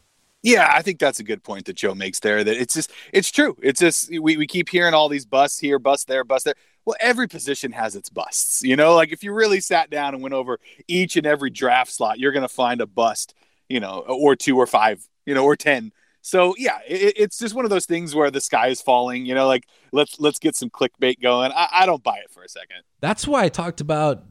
[0.43, 2.43] Yeah, I think that's a good point that Joe makes there.
[2.43, 3.57] That it's just it's true.
[3.63, 6.55] It's just we, we keep hearing all these busts here, busts there, busts there.
[6.87, 8.63] Well, every position has its busts.
[8.63, 11.93] You know, like if you really sat down and went over each and every draft
[11.93, 13.35] slot, you're gonna find a bust,
[13.69, 17.55] you know, or two or five, you know, or ten so yeah, it, it's just
[17.55, 19.27] one of those things where the sky is falling.
[19.27, 21.53] You know, like let's let's get some clickbait going.
[21.53, 22.83] I, I don't buy it for a second.
[23.01, 24.25] That's why I talked about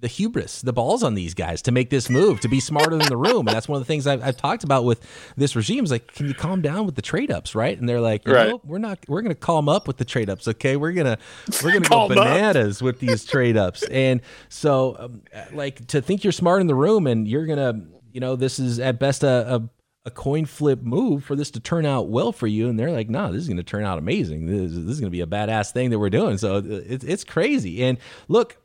[0.00, 3.08] the hubris, the balls on these guys to make this move, to be smarter than
[3.08, 3.48] the room.
[3.48, 5.04] And that's one of the things I've, I've talked about with
[5.36, 7.78] this regime is like, can you calm down with the trade ups, right?
[7.78, 8.50] And they're like, right.
[8.50, 10.46] Know, we're not, we're going to calm up with the trade ups.
[10.46, 10.76] Okay.
[10.76, 11.18] We're going to,
[11.62, 12.82] we're going to go bananas up.
[12.82, 13.82] with these trade ups.
[13.84, 15.22] And so um,
[15.52, 18.58] like to think you're smart in the room and you're going to, you know, this
[18.58, 19.68] is at best a, a
[20.08, 22.68] a coin flip move for this to turn out well for you.
[22.68, 24.46] And they're like, no, this is going to turn out amazing.
[24.46, 26.38] This, this is going to be a badass thing that we're doing.
[26.38, 27.84] So uh, it's, it's crazy.
[27.84, 28.56] And look,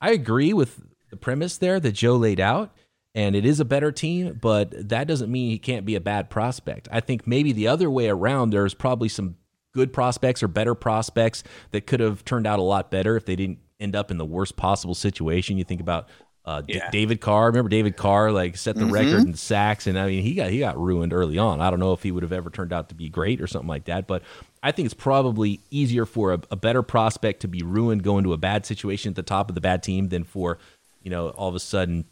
[0.00, 2.76] I agree with the premise there that Joe laid out.
[3.14, 6.30] And it is a better team, but that doesn't mean he can't be a bad
[6.30, 6.88] prospect.
[6.92, 9.36] I think maybe the other way around, there's probably some
[9.74, 11.42] good prospects or better prospects
[11.72, 14.24] that could have turned out a lot better if they didn't end up in the
[14.24, 15.58] worst possible situation.
[15.58, 16.08] You think about
[16.44, 16.90] uh, yeah.
[16.90, 18.92] D- David Carr, remember David Carr like set the mm-hmm.
[18.92, 21.60] record in sacks, and I mean he got he got ruined early on.
[21.60, 23.68] I don't know if he would have ever turned out to be great or something
[23.68, 24.22] like that, but
[24.62, 28.32] I think it's probably easier for a, a better prospect to be ruined going to
[28.32, 30.58] a bad situation at the top of the bad team than for
[31.02, 32.06] you know all of a sudden.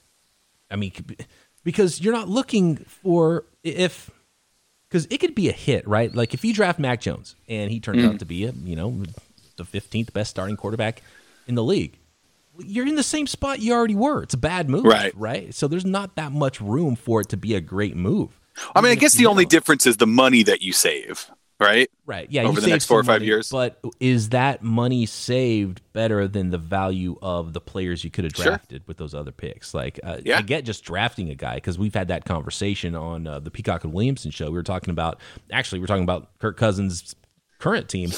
[0.70, 0.92] I mean,
[1.64, 4.10] because you're not looking for if
[4.90, 6.14] because it could be a hit, right?
[6.14, 8.12] Like if you draft Mac Jones and he turns mm.
[8.12, 9.04] out to be a you know
[9.56, 11.02] the 15th best starting quarterback
[11.46, 11.98] in the league
[12.58, 14.22] you're in the same spot you already were.
[14.22, 15.12] It's a bad move, Right.
[15.16, 15.54] Right.
[15.54, 18.40] So there's not that much room for it to be a great move.
[18.74, 19.50] I mean, I guess the only know.
[19.50, 21.88] difference is the money that you save, right?
[22.06, 22.26] Right.
[22.30, 22.42] Yeah.
[22.42, 23.50] over you the next four or five money, years.
[23.50, 28.32] But is that money saved better than the value of the players you could have
[28.34, 28.46] Sure.
[28.46, 29.74] drafted with those other picks?
[29.74, 30.38] Like, uh, Yeah.
[30.38, 33.84] I get just drafting a guy because we've had that conversation on uh, the Peacock
[33.84, 34.46] and Williamson show.
[34.46, 35.20] We were talking about
[35.52, 37.14] actually, we are talking about Kirk Cousins'
[37.60, 38.10] current team,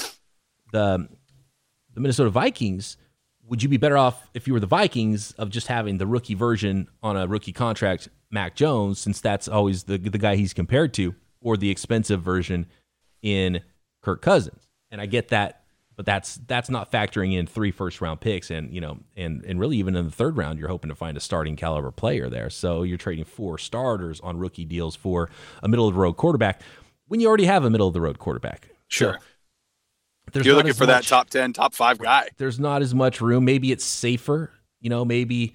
[0.73, 1.07] the
[1.93, 2.97] the Minnesota Vikings.
[3.51, 6.35] Would you be better off if you were the Vikings of just having the rookie
[6.35, 10.95] version on a rookie contract, Mac Jones, since that's always the the guy he's compared
[10.95, 12.67] to, or the expensive version
[13.23, 13.61] in
[14.03, 14.71] Kirk Cousins?
[14.93, 15.65] And I get that,
[15.97, 19.59] but that's that's not factoring in three first round picks, and you know, and and
[19.59, 22.51] really even in the third round, you're hoping to find a starting caliber player there.
[22.51, 25.29] So you're trading four starters on rookie deals for
[25.61, 26.63] a middle of the road quarterback
[27.09, 28.69] when you already have a middle of the road quarterback.
[28.87, 29.15] Sure.
[29.15, 29.27] So
[30.33, 32.29] there's You're looking for that top 10, top five guy.
[32.39, 33.45] there's not as much room.
[33.45, 34.51] Maybe it's safer.
[34.81, 35.55] You know, maybe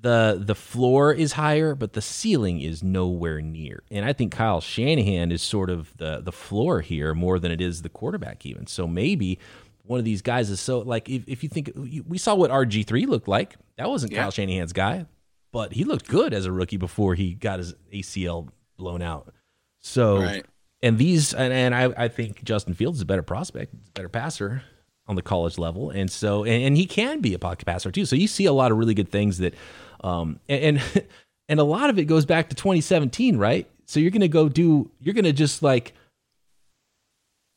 [0.00, 3.82] the the floor is higher, but the ceiling is nowhere near.
[3.90, 7.60] And I think Kyle Shanahan is sort of the the floor here more than it
[7.60, 8.66] is the quarterback even.
[8.66, 9.38] So maybe
[9.82, 11.72] one of these guys is so like if, if you think
[12.06, 14.22] we saw what RG three looked like, that wasn't Yeah.
[14.22, 15.06] Kyle Shanahan's guy,
[15.52, 19.34] but he looked good as a rookie before he got his ACL blown out.
[19.80, 20.46] So Right.
[20.82, 24.62] And these and, and I, I think Justin Fields is a better prospect, better passer
[25.06, 28.04] on the college level, and so and, and he can be a pocket passer too.
[28.06, 29.54] So you see a lot of really good things that,
[30.02, 31.06] um, and and,
[31.48, 33.68] and a lot of it goes back to 2017, right?
[33.86, 35.94] So you're gonna go do, you're gonna just like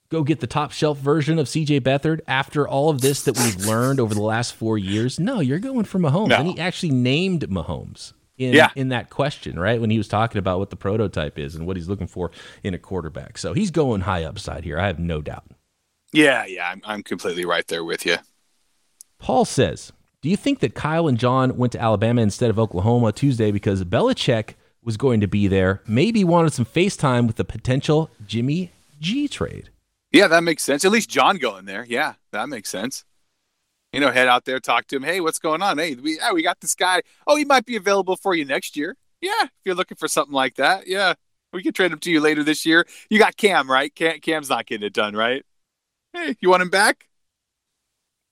[0.09, 3.65] go get the top shelf version of CJ Beathard after all of this that we've
[3.65, 5.19] learned over the last four years.
[5.19, 6.35] No, you're going for Mahomes, No.
[6.37, 8.13] and he actually named Mahomes.
[8.43, 8.69] In, Yeah.
[8.75, 9.79] in that question, right?
[9.79, 12.31] When he was talking about what the prototype is and what he's looking for
[12.63, 13.37] in a quarterback.
[13.37, 14.79] So he's going high upside here.
[14.79, 15.45] I have no doubt.
[16.11, 18.17] Yeah, yeah, I'm, I'm completely right there with you.
[19.19, 23.11] Paul says, Do you think that Kyle and John went to Alabama instead of Oklahoma
[23.11, 24.53] Tuesday because Belichick
[24.83, 25.81] was going to be there?
[25.87, 29.69] Maybe wanted some FaceTime with the potential Jimmy G trade.
[30.11, 30.85] Yeah, that makes sense.
[30.85, 31.85] At least John going there.
[31.87, 33.03] Yeah, that makes sense.
[33.93, 35.03] You know, head out there, talk to him.
[35.03, 35.77] Hey, what's going on?
[35.77, 37.01] Hey, we yeah, we got this guy.
[37.27, 38.97] Oh, he might be available for you next year.
[39.21, 41.13] Yeah, if you're looking for something like that, yeah,
[41.53, 42.85] we can trade him to you later this year.
[43.09, 43.93] You got Cam, right?
[43.93, 45.45] Cam, Cam's not getting it done, right?
[46.11, 47.07] Hey, you want him back?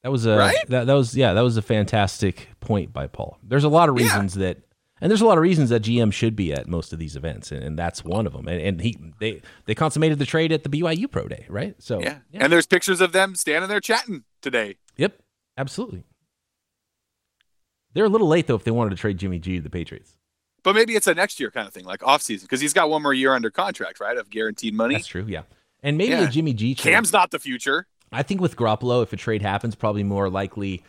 [0.04, 0.56] That was a Right?
[0.70, 3.38] that, that was yeah, that was a fantastic point by Paul.
[3.44, 4.06] There's a lot of Yeah.
[4.06, 4.58] reasons that
[5.00, 7.52] and there's a lot of reasons that GM should be at most of these events,
[7.52, 8.48] and, and that's one of them.
[8.48, 11.76] And, and he they they consummated the trade at the BYU Pro Day, right?
[11.80, 12.18] So Yeah.
[12.34, 14.78] And there's pictures of them standing there chatting today.
[14.98, 15.21] Yep,
[15.58, 16.04] absolutely.
[17.94, 20.18] They're a little late though if they wanted to trade Jimmy G to the Patriots.
[20.64, 22.90] But maybe it's a next year kind of thing, like off season, because he's got
[22.90, 24.16] one more year under contract, right?
[24.18, 24.96] Of guaranteed money.
[24.96, 25.42] That's true, yeah.
[25.82, 26.28] And maybe Yeah.
[26.28, 26.92] a Jimmy G trade.
[26.94, 27.88] Cam's not the future.
[28.12, 30.84] I think with Garoppolo, if a trade happens, probably more likely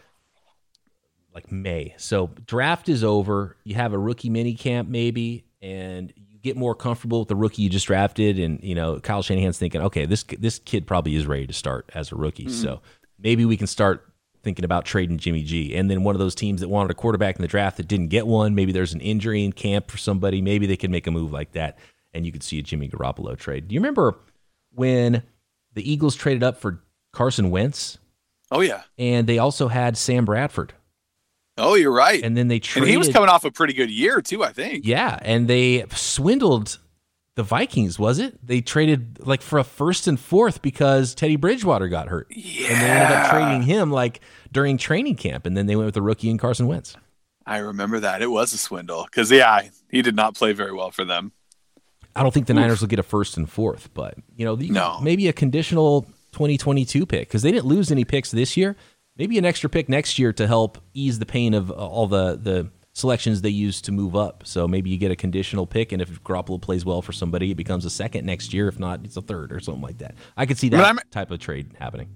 [1.34, 1.94] like May.
[1.96, 3.56] So draft is over.
[3.64, 7.62] You have a rookie mini camp maybe, and you get more comfortable with the rookie
[7.62, 8.38] you just drafted.
[8.38, 11.88] And you know, Kyle Shanahan's thinking, okay, this this kid probably is ready to start
[11.94, 12.44] as a rookie.
[12.46, 12.62] Mm-hmm.
[12.62, 12.82] So
[13.18, 14.11] maybe we can start
[14.42, 15.74] thinking about trading Jimmy G.
[15.74, 18.08] And then one of those teams that wanted a quarterback in the draft that didn't
[18.08, 20.42] get one, maybe there's an injury in camp for somebody.
[20.42, 21.78] Maybe they can make a move like that,
[22.12, 23.68] and you could see a Jimmy Garoppolo trade.
[23.68, 24.16] Do you remember
[24.72, 25.22] when
[25.74, 27.98] the Eagles traded up for Carson Wentz?
[28.50, 28.82] Oh yeah.
[28.98, 30.74] and they also had Sam Bradford.
[31.56, 32.22] Oh, you're right.
[32.22, 32.84] And then they traded.
[32.84, 34.86] And he was coming off a pretty good year too, I think.
[34.86, 36.78] Yeah, and they swindled
[37.34, 37.98] the Vikings.
[37.98, 38.44] Was it?
[38.46, 42.68] They traded like for a first and fourth because Teddy Bridgewater got hurt, Yeah.
[42.72, 44.20] and they ended up trading him like
[44.52, 46.96] during training camp, and then they went with the rookie and Carson Wentz.
[47.46, 48.22] I remember that.
[48.22, 51.32] It was a swindle because yeah, he did not play very well for them.
[52.14, 54.68] I don't think the Niners will get a first and fourth, but you know, the,
[54.68, 55.00] No.
[55.00, 58.76] maybe a conditional 2022 pick because they didn't lose any picks this year.
[59.16, 62.36] Maybe an extra pick next year to help ease the pain of uh, all the
[62.36, 64.42] the selections they use to move up.
[64.46, 67.56] So maybe you get a conditional pick, and if Garoppolo plays well for somebody, it
[67.56, 68.68] becomes a second next year.
[68.68, 70.14] If not, it's a third or something like that.
[70.36, 72.08] I could see that type of trade happening.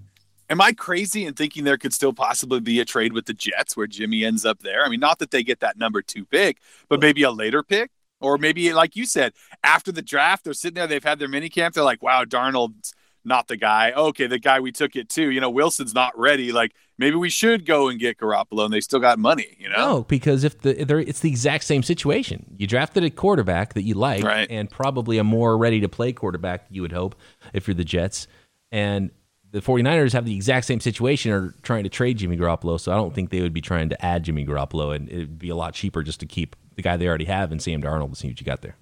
[0.49, 3.75] Am I crazy in thinking there could still possibly be a trade with the Jets
[3.75, 4.85] where Jimmy ends up there?
[4.85, 7.91] I mean, not that they get that number two pick, but maybe a later pick.
[8.19, 11.49] Or maybe, like you said, after the draft, they're sitting there, they've had their mini
[11.49, 11.75] camp.
[11.75, 12.93] They're like, wow, Darnold's
[13.27, 13.91] not the guy.
[13.91, 15.29] Okay, the guy we took it to.
[15.29, 16.51] You know, Wilson's not ready.
[16.51, 19.75] Like, maybe we should go and get Garoppolo, and they still got money, you know?
[19.77, 22.55] No, because if the they're, it's the exact same situation.
[22.57, 24.47] You drafted a quarterback that you like, Right.
[24.49, 26.65] and probably a more ready to play quarterback.
[26.69, 27.15] You would hope
[27.53, 28.27] if you're the Jets,
[28.71, 29.11] and
[29.51, 32.79] the 49ers have the exact same situation are trying to trade Jimmy Garoppolo.
[32.79, 35.49] So I don't think they would be trying to add Jimmy Garoppolo, and it'd be
[35.49, 38.15] a lot cheaper just to keep the guy they already have and Sam Darnold to
[38.15, 38.75] see what you got there.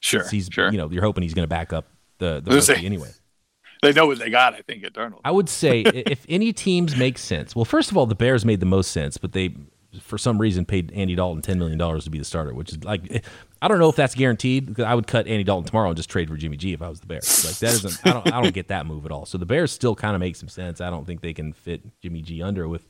[0.00, 0.28] Sure.
[0.28, 0.70] He's sure.
[0.70, 1.86] you know you're hoping he's going to back up
[2.18, 3.10] the the rookie anyway.
[3.82, 4.54] They know what they got.
[4.54, 5.20] I think at Darnold.
[5.24, 7.54] I would say if any teams make sense.
[7.54, 9.54] Well, first of all, the Bears made the most sense, but they
[10.00, 12.84] for some reason paid Andy Dalton ten million dollars to be the starter, which is
[12.84, 13.24] like
[13.62, 16.10] I don't know if that's guaranteed because I would cut Andy Dalton tomorrow and just
[16.10, 17.44] trade for Jimmy G if I was the Bears.
[17.44, 19.26] Like that isn't I don't I don't get that move at all.
[19.26, 20.80] So the Bears still kind of make some sense.
[20.80, 22.84] I don't think they can fit Jimmy G under with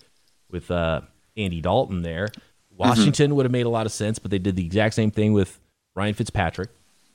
[0.51, 1.03] with uh,
[1.37, 2.29] Andy Dalton there.
[2.70, 3.37] Washington mm-hmm.
[3.37, 5.61] would have made a lot of sense, but they did the exact same thing with
[5.94, 6.70] Ryan Fitzpatrick.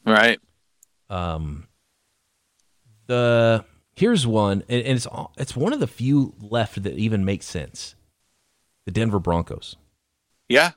[0.06, 0.40] Right.
[1.10, 1.68] Um.
[3.08, 7.46] The here's one, and, and it's it's one of the few left that even makes
[7.46, 7.96] sense.
[8.86, 9.78] The Denver Broncos.
[10.50, 10.72] Yeah,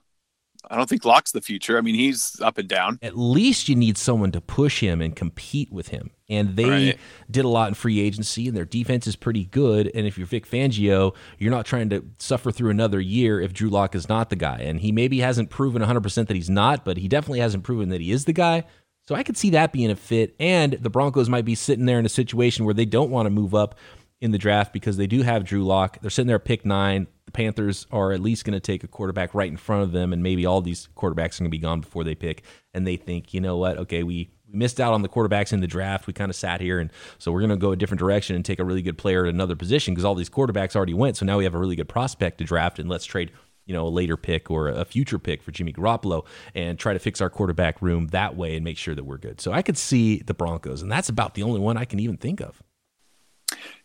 [0.71, 1.79] I don't think Lock's the future.
[1.79, 2.99] I mean, he's up and down.
[3.03, 6.11] At least you need someone to push him and compete with him.
[6.29, 6.99] And they right.
[7.31, 9.91] did a lot in free agency, and their defense is pretty good.
[9.95, 13.71] And if you're Vic Fangio, you're not trying to suffer through another year if Drew
[13.71, 14.59] Lock is not the guy.
[14.59, 18.01] And he maybe hasn't proven 100% that he's not, but he definitely hasn't proven that
[18.01, 18.65] he is the guy.
[19.07, 20.35] So I could see that being a fit.
[20.41, 23.31] And the Broncos might be sitting there in a situation where they don't want to
[23.31, 23.77] move up
[24.21, 26.01] in the draft because they do have Drew Lock.
[26.01, 27.07] They're sitting there pick nine.
[27.27, 30.13] The Panthers are at least going to take a quarterback right in front of them,
[30.13, 32.43] and maybe all these quarterbacks are going to be gone before they pick.
[32.73, 33.79] And they think, you know what?
[33.79, 36.07] Okay, we, we missed out on the quarterbacks in the draft.
[36.07, 38.45] We kind of sat here, and so we're going to go a different direction and
[38.45, 41.17] take a really good player at another position because all these quarterbacks already went.
[41.17, 43.33] So now we have a really good prospect to draft, and let's trade
[43.67, 46.25] you know, a later pick or a future pick for Jimmy Garoppolo
[46.55, 49.41] and try to fix our quarterback room that way and make sure that we're good.
[49.41, 52.17] So I could see the Broncos, and that's about the only one I can even
[52.17, 52.63] think of.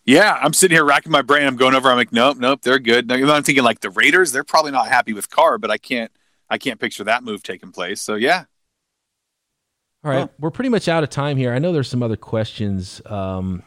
[0.06, 1.46] Yeah, I'm sitting here racking my brain.
[1.46, 1.90] I'm going over.
[1.90, 3.12] I'm like, nope, nope, they're good.
[3.12, 4.32] I'm thinking like the Raiders.
[4.32, 6.12] They're probably not happy with Carr, but I can't,
[6.50, 8.02] I can't picture that move taking place.
[8.02, 8.46] So yeah.
[10.04, 10.28] All right, huh.
[10.40, 11.54] we're pretty much out of time here.
[11.54, 13.02] I know there's some other questions.
[13.06, 13.62] Um,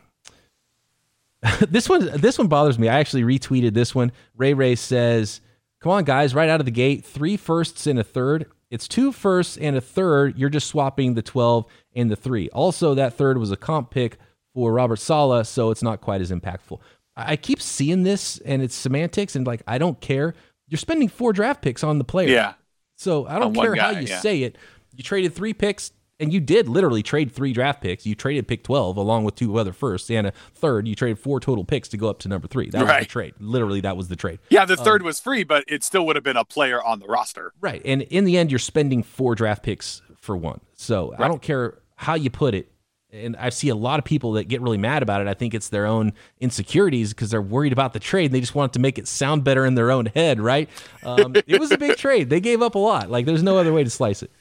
[1.68, 2.88] this one, this one bothers me.
[2.88, 4.10] I actually retweeted this one.
[4.36, 5.40] Ray Ray says,
[5.84, 8.46] "Come on, guys, right out of the gate, three firsts and a third.
[8.70, 10.36] It's two firsts and a third.
[10.36, 12.48] You're just swapping the 12 and the three.
[12.48, 14.18] Also, that third was a comp pick."
[14.54, 16.78] for Robert Saleh, so it's not quite as impactful.
[17.16, 20.34] I keep seeing this and it's semantics and like I don't care.
[20.68, 22.28] You're spending four draft picks on the player.
[22.28, 22.54] Yeah.
[22.96, 24.20] So I don't care guy, how you yeah.
[24.20, 24.56] say it.
[24.96, 25.92] You traded three picks
[26.24, 28.06] and you did literally trade three draft picks.
[28.06, 30.88] You traded pick 12 along with two other firsts and a third.
[30.88, 32.70] You traded four total picks to go up to number three.
[32.70, 32.98] That right.
[33.00, 33.34] was the trade.
[33.38, 34.38] Literally, that was the trade.
[34.48, 36.98] Yeah, the third um, was free, but it still would have been a player on
[36.98, 37.52] the roster.
[37.60, 37.82] Right.
[37.84, 40.60] And in the end, you're spending four draft picks for one.
[40.74, 41.20] So right.
[41.20, 42.70] I don't care how you put it
[43.14, 45.28] and I see a lot of people that get really mad about it.
[45.28, 48.26] I think it's their own insecurities because they're worried about the trade.
[48.26, 50.68] And they just want to make it sound better in their own head, right?
[51.04, 52.28] Um, it was a big trade.
[52.28, 53.10] They gave up a lot.
[53.10, 54.32] Like there's no other way to slice it.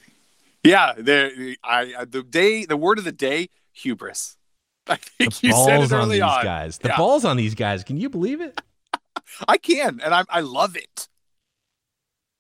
[0.64, 4.38] Yeah, the I the day the word of the day hubris.
[4.88, 6.44] I think the balls on these on.
[6.44, 6.78] guys.
[6.78, 6.98] The yeah.
[6.98, 7.84] balls on these guys.
[7.84, 8.60] Can you believe it?
[9.48, 11.08] I can, and I I love it.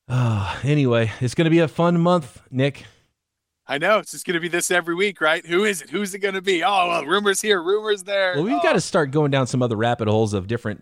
[0.07, 2.85] Uh, anyway, it's going to be a fun month, Nick.
[3.65, 5.45] I know it's just going to be this every week, right?
[5.45, 5.89] Who is it?
[5.89, 6.63] Who's it going to be?
[6.63, 8.35] Oh, well, rumors here, rumors there.
[8.35, 8.61] Well, we've oh.
[8.61, 10.81] got to start going down some other rapid holes of different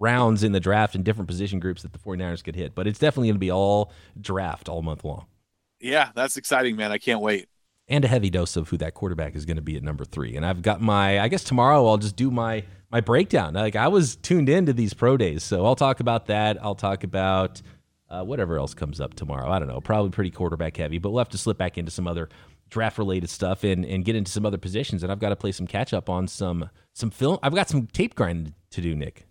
[0.00, 2.74] rounds in the draft and different position groups that the 49ers could hit.
[2.74, 5.26] But it's definitely going to be all draft all month long.
[5.80, 6.92] Yeah, that's exciting, man.
[6.92, 7.48] I can't wait.
[7.88, 10.36] And a heavy dose of who that quarterback is going to be at number three.
[10.36, 13.54] And I've got my, I guess tomorrow I'll just do my my breakdown.
[13.54, 16.56] Like I was tuned into these pro days, so I'll talk about that.
[16.62, 17.60] I'll talk about
[18.08, 19.50] uh, whatever else comes up tomorrow.
[19.50, 19.80] I don't know.
[19.80, 22.28] Probably pretty quarterback heavy, but we'll have to slip back into some other
[22.70, 25.02] draft related stuff and, and get into some other positions.
[25.02, 27.38] And I've got to play some catch up on some some film.
[27.42, 29.26] I've got some tape grind to do, Nick.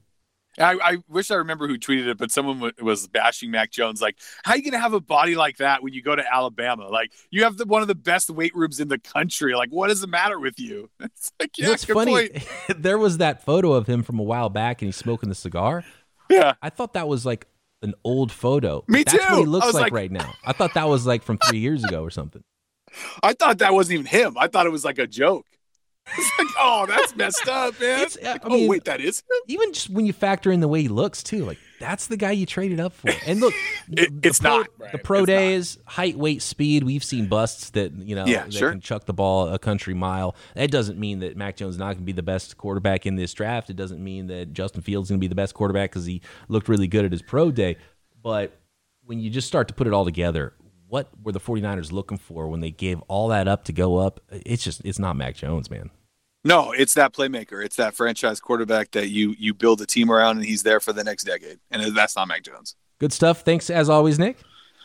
[0.58, 4.02] I, I wish I remember who tweeted it, but someone w- was bashing Mac Jones.
[4.02, 6.88] Like, how are you gonna have a body like that when you go to Alabama?
[6.88, 9.56] Like, you have the, one of the best weight rooms in the country.
[9.56, 10.90] Like, what is the matter with you?
[11.06, 12.30] It's like, yeah, it's funny.
[12.78, 15.84] there was that photo of him from a while back, and he's smoking the cigar.
[16.30, 17.48] Yeah, I thought that was like
[17.82, 18.84] an old photo.
[18.88, 19.34] Me That's too.
[19.34, 20.34] what he looks like, like, right now.
[20.46, 22.44] I thought that was like from three years ago or something.
[23.24, 24.36] I thought that wasn't even him.
[24.38, 25.46] I thought it was like a joke.
[26.08, 28.02] It's like, oh, that's messed up, man.
[28.02, 29.42] Like, I oh, mean, oh, wait, that is him?
[29.48, 32.32] Even just when you factor in the way he looks, too, like that's the guy
[32.32, 33.12] you traded up for.
[33.26, 33.54] And look,
[33.92, 35.94] it, it's pro, not the pro it's days, not.
[35.94, 36.84] height, weight, speed.
[36.84, 38.72] We've seen busts that you know yeah, they sure.
[38.72, 40.36] can chuck the ball a country mile.
[40.56, 43.16] That doesn't mean that Mac Jones is not going to be the best quarterback in
[43.16, 43.70] this draft.
[43.70, 46.22] It doesn't mean that Justin Fields is going to be the best quarterback because he
[46.48, 47.78] looked really good at his pro day.
[48.22, 48.58] But
[49.04, 50.54] when you just start to put it all together,
[50.88, 54.20] what were the 49ers looking for when they gave all that up to go up?
[54.32, 55.90] It's just it's not Mac Jones, man.
[56.44, 57.64] No, it's that playmaker.
[57.64, 60.94] It's that franchise quarterback that you you build a team around and he's there for
[60.94, 61.60] the next decade.
[61.72, 62.76] And that's not Mac Jones.
[63.00, 63.42] Good stuff.
[63.42, 64.38] Thanks as always, Nick.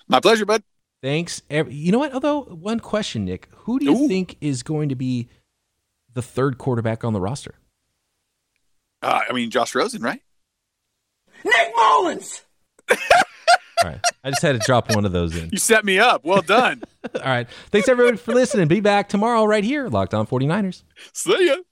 [0.09, 0.63] My pleasure, bud.
[1.03, 1.43] Thanks.
[1.51, 2.13] You know what?
[2.13, 4.09] Although one question, Nick, who do you Ooh.
[4.09, 5.29] think is going to be
[6.13, 7.55] the third quarterback on the roster?
[9.03, 10.21] Uh, I mean, Josh Rosen, right?
[11.45, 12.43] Nick Mullens.
[13.83, 14.01] All right.
[14.25, 15.49] I just had to drop one of those in.
[15.51, 16.25] You set me up.
[16.25, 16.83] Well done.
[17.15, 17.49] All right.
[17.71, 18.69] Thanks, everyone, for listening.
[18.69, 20.83] Be back tomorrow right here, Locked On 49ers.
[21.15, 21.57] See ya.